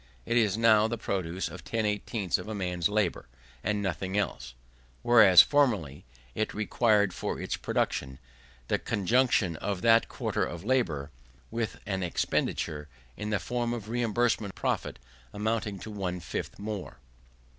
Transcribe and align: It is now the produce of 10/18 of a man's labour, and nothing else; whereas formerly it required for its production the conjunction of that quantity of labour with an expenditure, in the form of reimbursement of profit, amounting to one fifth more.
It 0.25 0.35
is 0.35 0.57
now 0.57 0.87
the 0.87 0.97
produce 0.97 1.47
of 1.47 1.63
10/18 1.63 2.39
of 2.39 2.47
a 2.47 2.55
man's 2.55 2.89
labour, 2.89 3.27
and 3.63 3.83
nothing 3.83 4.17
else; 4.17 4.55
whereas 5.03 5.43
formerly 5.43 6.05
it 6.33 6.55
required 6.55 7.13
for 7.13 7.39
its 7.39 7.55
production 7.55 8.17
the 8.67 8.79
conjunction 8.79 9.57
of 9.57 9.83
that 9.83 10.09
quantity 10.09 10.51
of 10.51 10.63
labour 10.63 11.11
with 11.51 11.77
an 11.85 12.01
expenditure, 12.01 12.89
in 13.15 13.29
the 13.29 13.37
form 13.37 13.73
of 13.73 13.89
reimbursement 13.89 14.53
of 14.53 14.55
profit, 14.55 14.97
amounting 15.33 15.77
to 15.77 15.91
one 15.91 16.19
fifth 16.19 16.57
more. 16.57 16.97